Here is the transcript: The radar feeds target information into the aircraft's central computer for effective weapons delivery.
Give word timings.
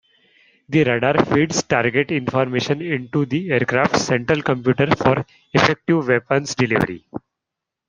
The 0.69 0.83
radar 0.83 1.23
feeds 1.25 1.61
target 1.61 2.09
information 2.11 2.81
into 2.81 3.27
the 3.27 3.51
aircraft's 3.51 4.03
central 4.05 4.41
computer 4.41 4.87
for 4.95 5.23
effective 5.53 6.07
weapons 6.07 6.55
delivery. 6.55 7.05